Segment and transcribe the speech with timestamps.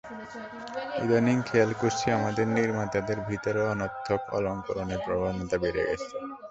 [1.03, 6.15] ইদানীং খেয়াল করছি, আমাদের নির্মাতাদের ভেতরে অনর্থক অলংকরণের প্রবণতা বেড়ে গেছে।